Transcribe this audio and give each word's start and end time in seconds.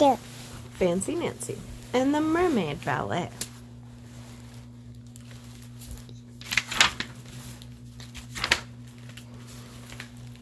Fancy 0.00 1.14
Nancy, 1.14 1.58
and 1.92 2.14
the 2.14 2.22
Mermaid 2.22 2.82
Ballet. 2.86 3.28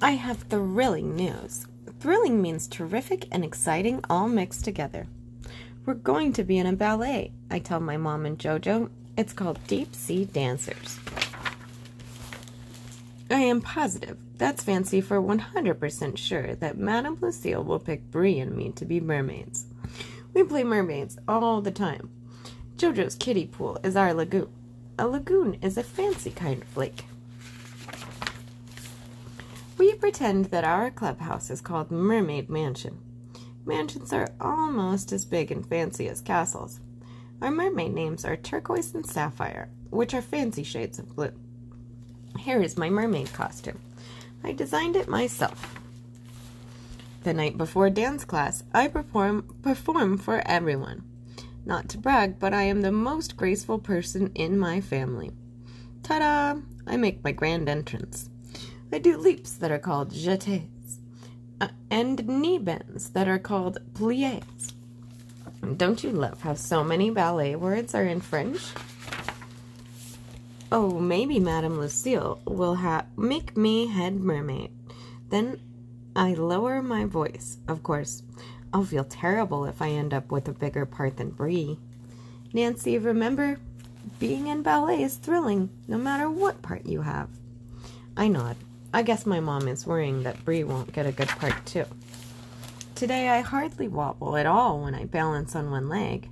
I 0.00 0.12
have 0.12 0.44
thrilling 0.44 1.16
news. 1.16 1.66
Thrilling 1.98 2.40
means 2.40 2.68
terrific 2.68 3.26
and 3.32 3.44
exciting 3.44 4.00
all 4.08 4.28
mixed 4.28 4.64
together. 4.64 5.08
We're 5.84 5.94
going 5.94 6.32
to 6.34 6.44
be 6.44 6.58
in 6.58 6.66
a 6.66 6.72
ballet, 6.72 7.32
I 7.50 7.58
tell 7.58 7.80
my 7.80 7.96
mom 7.96 8.26
and 8.26 8.38
Jojo. 8.38 8.90
It's 9.16 9.32
called 9.32 9.58
Deep 9.66 9.92
Sea 9.92 10.24
Dancers. 10.26 11.00
I 13.30 13.40
am 13.40 13.60
positive, 13.60 14.16
that's 14.36 14.64
fancy 14.64 15.02
for 15.02 15.20
100% 15.20 16.16
sure, 16.16 16.54
that 16.54 16.78
Madame 16.78 17.18
Lucille 17.20 17.62
will 17.62 17.78
pick 17.78 18.10
Bree 18.10 18.38
and 18.38 18.56
me 18.56 18.72
to 18.72 18.86
be 18.86 19.00
mermaids. 19.00 19.66
We 20.32 20.44
play 20.44 20.64
mermaids 20.64 21.18
all 21.28 21.60
the 21.60 21.70
time. 21.70 22.10
Jojo's 22.76 23.16
kiddie 23.16 23.46
pool 23.46 23.78
is 23.84 23.96
our 23.96 24.14
lagoon. 24.14 24.48
A 24.98 25.06
lagoon 25.06 25.58
is 25.60 25.76
a 25.76 25.82
fancy 25.82 26.30
kind 26.30 26.62
of 26.62 26.76
lake. 26.76 27.04
We 29.76 29.94
pretend 29.94 30.46
that 30.46 30.64
our 30.64 30.90
clubhouse 30.90 31.50
is 31.50 31.60
called 31.60 31.90
Mermaid 31.90 32.48
Mansion. 32.48 32.98
Mansions 33.66 34.12
are 34.12 34.28
almost 34.40 35.12
as 35.12 35.26
big 35.26 35.52
and 35.52 35.66
fancy 35.68 36.08
as 36.08 36.22
castles. 36.22 36.80
Our 37.42 37.50
mermaid 37.50 37.92
names 37.92 38.24
are 38.24 38.36
Turquoise 38.36 38.94
and 38.94 39.06
Sapphire, 39.06 39.70
which 39.90 40.14
are 40.14 40.22
fancy 40.22 40.62
shades 40.62 40.98
of 40.98 41.14
blue. 41.14 41.32
Here 42.38 42.62
is 42.62 42.78
my 42.78 42.88
mermaid 42.88 43.32
costume. 43.32 43.80
I 44.44 44.52
designed 44.52 44.96
it 44.96 45.08
myself. 45.08 45.78
The 47.24 47.34
night 47.34 47.58
before 47.58 47.90
dance 47.90 48.24
class, 48.24 48.62
I 48.72 48.88
perform 48.88 49.54
perform 49.62 50.18
for 50.18 50.42
everyone. 50.46 51.02
Not 51.66 51.88
to 51.90 51.98
brag, 51.98 52.38
but 52.38 52.54
I 52.54 52.62
am 52.62 52.80
the 52.80 52.92
most 52.92 53.36
graceful 53.36 53.78
person 53.78 54.30
in 54.34 54.58
my 54.58 54.80
family. 54.80 55.32
Ta-da! 56.02 56.60
I 56.86 56.96
make 56.96 57.22
my 57.22 57.32
grand 57.32 57.68
entrance. 57.68 58.30
I 58.90 58.98
do 58.98 59.18
leaps 59.18 59.52
that 59.54 59.70
are 59.70 59.78
called 59.78 60.14
jetés, 60.14 60.68
uh, 61.60 61.68
and 61.90 62.26
knee 62.26 62.58
bends 62.58 63.10
that 63.10 63.28
are 63.28 63.38
called 63.38 63.78
pliés. 63.92 64.72
Don't 65.76 66.02
you 66.02 66.12
love 66.12 66.40
how 66.40 66.54
so 66.54 66.82
many 66.82 67.10
ballet 67.10 67.56
words 67.56 67.94
are 67.94 68.04
in 68.04 68.20
French? 68.20 68.62
Oh, 70.70 70.98
maybe 70.98 71.40
Madame 71.40 71.78
Lucille 71.78 72.40
will 72.44 72.74
ha- 72.74 73.06
make 73.16 73.56
me 73.56 73.86
head 73.86 74.20
mermaid. 74.20 74.70
Then 75.30 75.60
I 76.14 76.34
lower 76.34 76.82
my 76.82 77.06
voice. 77.06 77.56
Of 77.66 77.82
course, 77.82 78.22
I'll 78.72 78.84
feel 78.84 79.04
terrible 79.04 79.64
if 79.64 79.80
I 79.80 79.88
end 79.88 80.12
up 80.12 80.30
with 80.30 80.46
a 80.46 80.52
bigger 80.52 80.84
part 80.84 81.16
than 81.16 81.30
Bree. 81.30 81.78
Nancy, 82.52 82.98
remember, 82.98 83.58
being 84.18 84.48
in 84.48 84.62
ballet 84.62 85.02
is 85.02 85.16
thrilling, 85.16 85.70
no 85.86 85.96
matter 85.96 86.28
what 86.28 86.60
part 86.60 86.84
you 86.84 87.00
have. 87.00 87.30
I 88.14 88.28
nod. 88.28 88.56
I 88.92 89.02
guess 89.02 89.24
my 89.24 89.40
mom 89.40 89.68
is 89.68 89.86
worrying 89.86 90.22
that 90.24 90.44
Bree 90.44 90.64
won't 90.64 90.92
get 90.92 91.06
a 91.06 91.12
good 91.12 91.28
part 91.28 91.64
too. 91.64 91.86
Today 92.94 93.28
I 93.30 93.40
hardly 93.40 93.88
wobble 93.88 94.36
at 94.36 94.46
all 94.46 94.82
when 94.82 94.94
I 94.94 95.04
balance 95.04 95.56
on 95.56 95.70
one 95.70 95.88
leg 95.88 96.28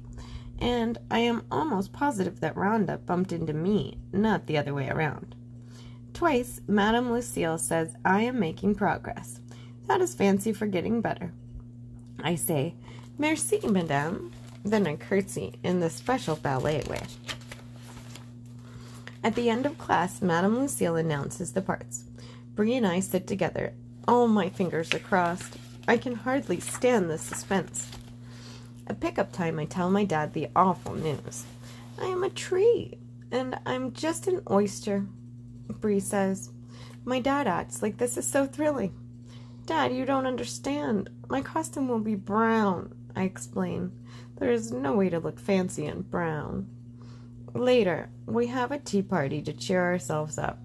and 0.60 0.98
I 1.10 1.20
am 1.20 1.44
almost 1.50 1.92
positive 1.92 2.40
that 2.40 2.54
Rhonda 2.54 3.04
bumped 3.04 3.32
into 3.32 3.52
me, 3.52 3.98
not 4.12 4.46
the 4.46 4.58
other 4.58 4.74
way 4.74 4.88
around. 4.88 5.34
Twice, 6.14 6.60
Madame 6.66 7.12
Lucille 7.12 7.58
says 7.58 7.94
I 8.04 8.22
am 8.22 8.40
making 8.40 8.74
progress. 8.74 9.40
That 9.86 10.00
is 10.00 10.14
fancy 10.14 10.52
for 10.52 10.66
getting 10.66 11.00
better. 11.00 11.32
I 12.22 12.34
say, 12.34 12.74
Merci, 13.18 13.60
Madame, 13.64 14.32
then 14.64 14.86
I 14.86 14.96
curtsy 14.96 15.58
in 15.62 15.80
the 15.80 15.90
special 15.90 16.36
ballet 16.36 16.82
way. 16.88 17.02
At 19.22 19.34
the 19.34 19.50
end 19.50 19.66
of 19.66 19.78
class, 19.78 20.22
Madame 20.22 20.58
Lucille 20.58 20.96
announces 20.96 21.52
the 21.52 21.62
parts. 21.62 22.04
Bree 22.54 22.74
and 22.74 22.86
I 22.86 23.00
sit 23.00 23.26
together. 23.26 23.74
All 24.08 24.28
my 24.28 24.48
fingers 24.48 24.94
are 24.94 24.98
crossed. 24.98 25.56
I 25.88 25.98
can 25.98 26.14
hardly 26.14 26.60
stand 26.60 27.10
the 27.10 27.18
suspense. 27.18 27.90
At 28.86 29.00
pickup 29.00 29.32
time, 29.32 29.58
I 29.58 29.64
tell 29.64 29.90
my 29.90 30.04
dad 30.04 30.32
the 30.32 30.48
awful 30.54 30.94
news. 30.94 31.44
I 32.00 32.06
am 32.06 32.22
a 32.22 32.30
tree, 32.30 32.98
and 33.32 33.58
I'm 33.66 33.92
just 33.92 34.26
an 34.26 34.42
oyster, 34.50 35.06
Bree 35.68 36.00
says. 36.00 36.50
My 37.04 37.20
dad 37.20 37.46
acts 37.46 37.82
like 37.82 37.98
this 37.98 38.16
is 38.16 38.26
so 38.26 38.46
thrilling. 38.46 38.94
Dad, 39.64 39.92
you 39.92 40.04
don't 40.04 40.26
understand. 40.26 41.10
My 41.28 41.40
costume 41.40 41.88
will 41.88 42.00
be 42.00 42.14
brown, 42.14 42.94
I 43.16 43.24
explain. 43.24 43.90
There 44.38 44.52
is 44.52 44.70
no 44.70 44.92
way 44.94 45.08
to 45.08 45.18
look 45.18 45.40
fancy 45.40 45.86
in 45.86 46.02
brown. 46.02 46.68
Later, 47.54 48.10
we 48.26 48.48
have 48.48 48.70
a 48.70 48.78
tea 48.78 49.02
party 49.02 49.42
to 49.42 49.52
cheer 49.52 49.82
ourselves 49.82 50.38
up. 50.38 50.60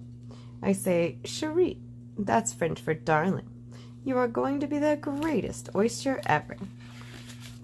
I 0.62 0.74
say, 0.74 1.18
Cherie, 1.24 1.80
that's 2.18 2.54
French 2.54 2.82
for 2.82 2.94
darling. 2.94 3.48
You 4.04 4.18
are 4.18 4.28
going 4.28 4.60
to 4.60 4.68
be 4.68 4.78
the 4.78 4.98
greatest 5.00 5.70
oyster 5.76 6.22
ever. 6.26 6.58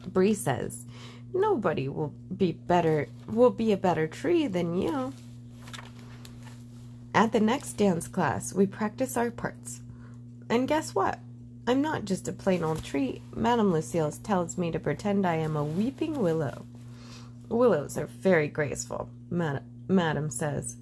Bree 0.08 0.34
says, 0.34 0.86
Nobody 1.34 1.88
will 1.88 2.14
be 2.36 2.54
better 2.54 3.08
will 3.28 3.50
be 3.50 3.72
a 3.72 3.78
better 3.78 4.08
tree 4.08 4.48
than 4.48 4.82
you. 4.82 5.14
At 7.14 7.32
the 7.32 7.40
next 7.40 7.74
dance 7.74 8.08
class, 8.08 8.54
we 8.54 8.66
practice 8.68 9.18
our 9.18 9.32
parts. 9.32 9.82
And 10.50 10.68
guess 10.68 10.96
what? 10.96 11.20
I'm 11.66 11.82
not 11.82 12.06
just 12.06 12.28
a 12.28 12.32
plain 12.32 12.64
old 12.64 12.84
tree. 12.84 13.22
Madame 13.36 13.74
Lucille 13.74 14.12
tells 14.12 14.58
me 14.58 14.72
to 14.72 14.80
pretend 14.80 15.26
I 15.26 15.36
am 15.36 15.58
a 15.58 15.64
weeping 15.64 16.20
willow. 16.20 16.66
Willows 17.50 17.98
are 17.98 18.08
very 18.08 18.48
graceful, 18.48 19.10
Mad- 19.30 19.64
Madame 19.88 20.30
says. 20.30 20.78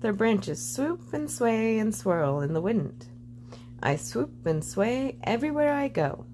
Their 0.00 0.12
branches 0.14 0.66
swoop 0.66 1.12
and 1.12 1.30
sway 1.30 1.78
and 1.78 1.94
swirl 1.94 2.40
in 2.40 2.54
the 2.54 2.60
wind. 2.60 3.06
I 3.82 3.96
swoop 3.96 4.46
and 4.46 4.64
sway 4.64 5.18
everywhere 5.24 5.74
I 5.74 5.88
go. 5.88 6.24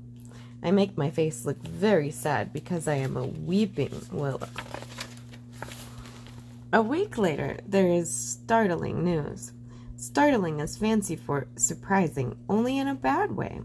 I 0.62 0.71
make 0.71 0.97
my 0.97 1.11
face 1.11 1.44
look 1.44 1.62
very 1.62 2.11
sad 2.11 2.53
because 2.53 2.89
I 2.89 2.94
am 2.94 3.17
a 3.17 3.27
weeping 3.27 4.00
willow. 4.11 4.49
A 6.72 6.83
week 6.83 7.17
later, 7.17 7.59
there 7.67 7.89
is 7.89 8.12
startling 8.12 9.05
news. 9.05 9.53
Startling 9.97 10.61
is 10.61 10.77
fancy 10.77 11.16
for 11.16 11.47
surprising, 11.56 12.37
only 12.49 12.78
in 12.78 12.89
a 12.89 12.95
bad 12.95 13.33
way. 13.37 13.61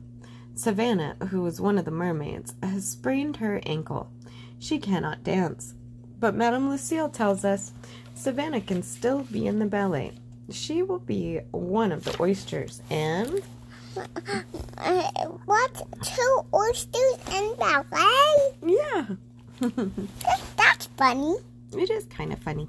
Savannah, 0.54 1.16
who 1.30 1.46
is 1.46 1.60
one 1.60 1.78
of 1.78 1.86
the 1.86 1.92
mermaids, 1.92 2.54
has 2.62 2.88
sprained 2.88 3.38
her 3.38 3.62
ankle. 3.66 4.12
She 4.60 4.78
cannot 4.80 5.24
dance. 5.24 5.74
But 6.20 6.36
Madame 6.36 6.70
Lucille 6.70 7.10
tells 7.10 7.44
us 7.44 7.74
Savannah 8.14 8.62
can 8.62 8.84
still 8.84 9.24
be 9.24 9.48
in 9.48 9.60
the 9.60 9.66
ballet. 9.66 10.14
She 10.52 10.84
will 10.84 11.00
be 11.00 11.40
one 11.52 11.92
of 11.92 12.04
the 12.04 12.22
oysters 12.22 12.82
and. 12.90 13.42
Uh, 13.98 15.02
what? 15.46 15.88
Two 16.02 16.42
oysters 16.54 17.18
in 17.32 17.56
ballet? 17.58 18.52
Yeah. 18.66 19.06
That's 20.58 20.88
funny. 20.98 21.36
It 21.74 21.90
is 21.90 22.06
kind 22.06 22.34
of 22.34 22.40
funny. 22.40 22.68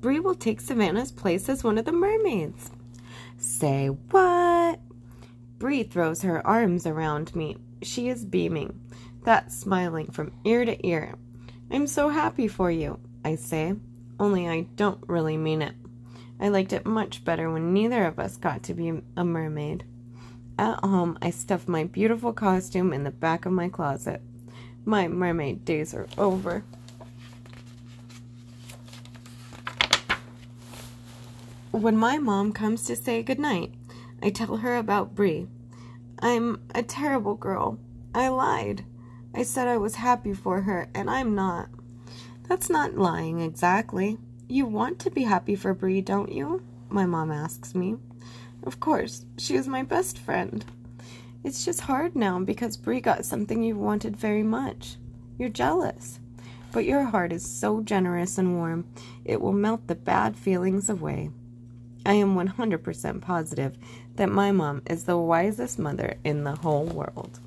Bree 0.00 0.20
will 0.20 0.34
take 0.34 0.60
Savannah's 0.60 1.12
place 1.12 1.48
as 1.48 1.64
one 1.64 1.78
of 1.78 1.84
the 1.84 1.92
mermaids. 1.92 2.70
Say 3.38 3.88
what? 3.88 4.80
Bree 5.58 5.82
throws 5.82 6.22
her 6.22 6.46
arms 6.46 6.86
around 6.86 7.34
me. 7.34 7.56
She 7.82 8.08
is 8.08 8.24
beaming, 8.24 8.80
that 9.24 9.52
smiling 9.52 10.10
from 10.10 10.32
ear 10.44 10.64
to 10.64 10.86
ear. 10.86 11.14
I'm 11.70 11.86
so 11.86 12.08
happy 12.08 12.48
for 12.48 12.70
you, 12.70 12.98
I 13.24 13.36
say, 13.36 13.74
only 14.18 14.48
I 14.48 14.62
don't 14.76 15.02
really 15.06 15.36
mean 15.36 15.62
it. 15.62 15.74
I 16.40 16.48
liked 16.48 16.72
it 16.72 16.86
much 16.86 17.24
better 17.24 17.50
when 17.50 17.72
neither 17.72 18.06
of 18.06 18.18
us 18.18 18.36
got 18.36 18.62
to 18.64 18.74
be 18.74 18.92
a 19.16 19.24
mermaid. 19.24 19.84
At 20.60 20.84
home, 20.84 21.16
I 21.22 21.30
stuffed 21.30 21.68
my 21.68 21.84
beautiful 21.84 22.34
costume 22.34 22.92
in 22.92 23.02
the 23.02 23.10
back 23.10 23.46
of 23.46 23.52
my 23.52 23.70
closet. 23.70 24.20
My 24.84 25.08
mermaid 25.08 25.64
days 25.64 25.94
are 25.94 26.06
over. 26.18 26.64
When 31.70 31.96
my 31.96 32.18
mom 32.18 32.52
comes 32.52 32.84
to 32.84 32.94
say 32.94 33.22
goodnight, 33.22 33.72
I 34.22 34.28
tell 34.28 34.58
her 34.58 34.76
about 34.76 35.14
Bree. 35.14 35.48
I'm 36.18 36.60
a 36.74 36.82
terrible 36.82 37.36
girl. 37.36 37.78
I 38.14 38.28
lied. 38.28 38.84
I 39.34 39.44
said 39.44 39.66
I 39.66 39.78
was 39.78 39.94
happy 39.94 40.34
for 40.34 40.60
her, 40.60 40.90
and 40.94 41.08
I'm 41.08 41.34
not. 41.34 41.70
That's 42.50 42.68
not 42.68 42.98
lying 42.98 43.40
exactly. 43.40 44.18
You 44.46 44.66
want 44.66 44.98
to 44.98 45.10
be 45.10 45.22
happy 45.22 45.56
for 45.56 45.72
Bree, 45.72 46.02
don't 46.02 46.30
you? 46.30 46.62
My 46.90 47.06
mom 47.06 47.32
asks 47.32 47.74
me. 47.74 47.96
Of 48.62 48.80
course, 48.80 49.24
she 49.38 49.56
is 49.56 49.66
my 49.66 49.82
best 49.82 50.18
friend. 50.18 50.64
It's 51.42 51.64
just 51.64 51.82
hard 51.82 52.14
now 52.14 52.38
because 52.40 52.76
Bree 52.76 53.00
got 53.00 53.24
something 53.24 53.62
you 53.62 53.76
wanted 53.76 54.16
very 54.16 54.42
much. 54.42 54.96
You're 55.38 55.48
jealous. 55.48 56.20
But 56.72 56.84
your 56.84 57.04
heart 57.04 57.32
is 57.32 57.44
so 57.44 57.80
generous 57.80 58.38
and 58.38 58.56
warm, 58.56 58.84
it 59.24 59.40
will 59.40 59.52
melt 59.52 59.86
the 59.86 59.94
bad 59.94 60.36
feelings 60.36 60.88
away. 60.88 61.30
I 62.04 62.14
am 62.14 62.36
100% 62.36 63.20
positive 63.20 63.76
that 64.16 64.28
my 64.28 64.52
mom 64.52 64.82
is 64.86 65.04
the 65.04 65.18
wisest 65.18 65.78
mother 65.78 66.16
in 66.24 66.44
the 66.44 66.56
whole 66.56 66.84
world. 66.84 67.40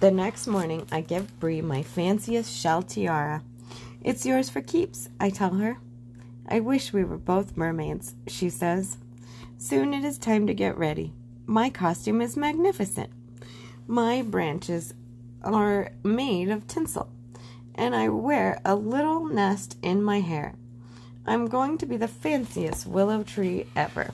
The 0.00 0.10
next 0.10 0.46
morning, 0.46 0.86
I 0.90 1.00
give 1.00 1.38
Bree 1.38 1.62
my 1.62 1.82
fanciest 1.82 2.52
shell 2.52 2.82
tiara. 2.82 3.42
It's 4.02 4.26
yours 4.26 4.50
for 4.50 4.60
keeps, 4.60 5.08
I 5.20 5.30
tell 5.30 5.54
her. 5.54 5.78
I 6.48 6.60
wish 6.60 6.92
we 6.92 7.04
were 7.04 7.18
both 7.18 7.56
mermaids, 7.56 8.14
she 8.26 8.50
says. 8.50 8.98
Soon 9.58 9.94
it 9.94 10.04
is 10.04 10.18
time 10.18 10.46
to 10.46 10.54
get 10.54 10.76
ready. 10.76 11.12
My 11.46 11.70
costume 11.70 12.20
is 12.20 12.36
magnificent. 12.36 13.10
My 13.86 14.22
branches 14.22 14.94
are 15.42 15.92
made 16.02 16.48
of 16.48 16.66
tinsel, 16.66 17.08
and 17.74 17.94
I 17.94 18.08
wear 18.08 18.60
a 18.64 18.74
little 18.74 19.26
nest 19.26 19.76
in 19.82 20.02
my 20.02 20.20
hair. 20.20 20.54
I'm 21.26 21.46
going 21.46 21.78
to 21.78 21.86
be 21.86 21.96
the 21.96 22.08
fanciest 22.08 22.86
willow 22.86 23.22
tree 23.22 23.66
ever. 23.76 24.12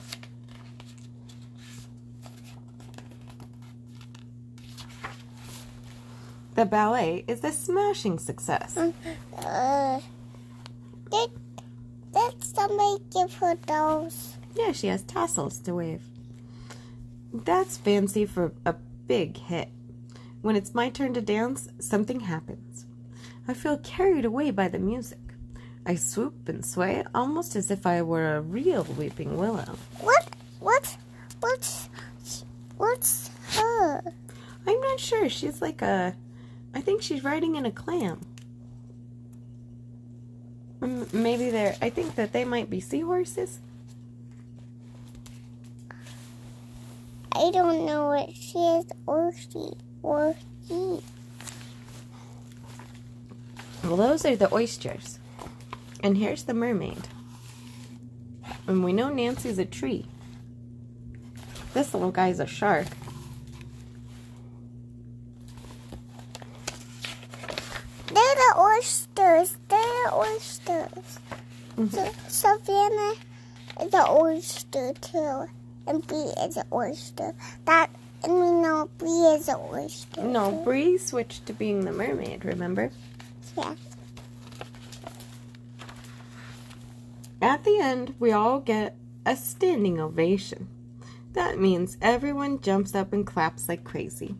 The 6.55 6.65
ballet 6.65 7.23
is 7.27 7.43
a 7.43 7.51
smashing 7.51 8.19
success. 8.19 8.77
Uh, 9.39 10.01
did, 11.09 11.31
did 12.13 12.43
somebody 12.43 13.03
give 13.13 13.33
her 13.35 13.55
those? 13.67 14.37
Yeah, 14.55 14.71
she 14.71 14.87
has 14.87 15.03
tassels 15.03 15.59
to 15.59 15.75
wave. 15.75 16.01
That's 17.33 17.77
fancy 17.77 18.25
for 18.25 18.51
a 18.65 18.73
big 19.07 19.37
hit. 19.37 19.69
When 20.41 20.55
it's 20.55 20.73
my 20.73 20.89
turn 20.89 21.13
to 21.13 21.21
dance, 21.21 21.69
something 21.79 22.21
happens. 22.21 22.85
I 23.47 23.53
feel 23.53 23.77
carried 23.77 24.25
away 24.25 24.51
by 24.51 24.67
the 24.67 24.79
music. 24.79 25.19
I 25.85 25.95
swoop 25.95 26.47
and 26.47 26.65
sway 26.65 27.03
almost 27.15 27.55
as 27.55 27.71
if 27.71 27.85
I 27.85 28.01
were 28.01 28.35
a 28.35 28.41
real 28.41 28.83
weeping 28.97 29.37
willow. 29.37 29.77
What? 30.01 30.29
What? 30.59 30.97
What's 31.39 31.89
what's 32.77 33.29
her? 33.55 34.01
I'm 34.67 34.79
not 34.81 34.99
sure. 34.99 35.29
She's 35.29 35.61
like 35.61 35.81
a. 35.81 36.15
I 36.73 36.81
think 36.81 37.01
she's 37.01 37.23
riding 37.23 37.55
in 37.55 37.65
a 37.65 37.71
clam. 37.71 38.21
Maybe 40.81 41.49
they're. 41.49 41.75
I 41.81 41.89
think 41.89 42.15
that 42.15 42.31
they 42.31 42.45
might 42.45 42.69
be 42.69 42.79
seahorses. 42.79 43.59
I 47.31 47.51
don't 47.51 47.85
know 47.85 48.07
what 48.07 48.33
she 48.33 48.57
is 48.57 48.85
or 49.05 49.33
she 49.33 49.71
or 50.01 50.35
he. 50.67 51.01
Well, 53.83 53.97
those 53.97 54.25
are 54.25 54.35
the 54.35 54.53
oysters. 54.53 55.19
And 56.01 56.17
here's 56.17 56.43
the 56.43 56.53
mermaid. 56.53 57.07
And 58.67 58.83
we 58.83 58.93
know 58.93 59.09
Nancy's 59.09 59.57
a 59.57 59.65
tree. 59.65 60.05
This 61.73 61.93
little 61.93 62.11
guy's 62.11 62.39
a 62.39 62.47
shark. 62.47 62.87
They're 68.07 68.35
the 68.35 68.53
oysters. 68.57 69.57
The 70.05 70.13
oysters. 70.13 71.19
Mhm. 71.75 71.91
So, 71.91 72.11
Savannah 72.27 73.13
is 73.81 73.93
an 73.93 74.05
oyster 74.09 74.93
too, 75.01 75.45
and 75.87 76.05
Bee 76.07 76.33
is 76.41 76.57
an 76.57 76.65
oyster. 76.71 77.33
That 77.65 77.89
and 78.23 78.33
we 78.33 78.51
know 78.51 78.89
Bee 78.97 79.35
is 79.35 79.47
an 79.47 79.57
oyster. 79.57 80.21
No, 80.23 80.51
too. 80.51 80.63
Bree 80.63 80.97
switched 80.97 81.45
to 81.45 81.53
being 81.53 81.85
the 81.85 81.91
mermaid, 81.91 82.43
remember? 82.45 82.91
Yeah. 83.57 83.75
At 87.41 87.63
the 87.63 87.79
end, 87.79 88.15
we 88.19 88.31
all 88.31 88.59
get 88.59 88.95
a 89.25 89.35
standing 89.35 89.99
ovation. 89.99 90.67
That 91.33 91.59
means 91.59 91.97
everyone 92.01 92.59
jumps 92.59 92.93
up 92.95 93.13
and 93.13 93.25
claps 93.25 93.69
like 93.69 93.83
crazy. 93.83 94.35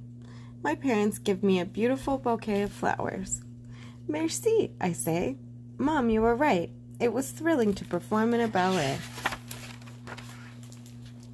My 0.61 0.75
parents 0.75 1.19
give 1.19 1.41
me 1.41 1.59
a 1.59 1.65
beautiful 1.65 2.17
bouquet 2.17 2.63
of 2.63 2.71
flowers. 2.71 3.41
Merci, 4.07 4.71
I 4.81 4.91
say. 4.91 5.37
Mom, 5.81 6.09
you 6.09 6.21
were 6.21 6.35
right. 6.35 6.69
It 6.99 7.13
was 7.13 7.31
thrilling 7.31 7.73
to 7.75 7.85
perform 7.85 8.33
in 8.33 8.41
a 8.41 8.49
ballet. 8.49 8.97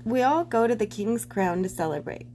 We 0.03 0.21
all 0.21 0.43
go 0.45 0.67
to 0.67 0.75
the 0.75 0.85
King's 0.85 1.25
Crown 1.25 1.63
to 1.63 1.69
celebrate. 1.69 2.27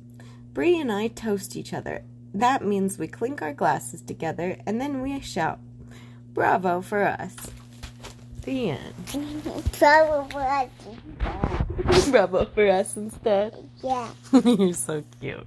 Bree 0.52 0.80
and 0.80 0.90
I 0.90 1.06
toast 1.06 1.54
each 1.54 1.72
other. 1.72 2.02
That 2.34 2.64
means 2.64 2.98
we 2.98 3.06
clink 3.06 3.42
our 3.42 3.52
glasses 3.52 4.02
together 4.02 4.56
and 4.66 4.80
then 4.80 5.02
we 5.02 5.20
shout, 5.20 5.60
Bravo 6.34 6.80
for 6.80 7.04
us. 7.04 7.36
The 8.42 8.70
end. 8.70 8.94
Probably. 9.78 10.68
Bravo 12.10 12.44
for 12.46 12.68
us 12.68 12.96
instead. 12.96 13.54
Yeah. 13.84 14.08
You're 14.44 14.72
so 14.72 15.04
cute. 15.20 15.46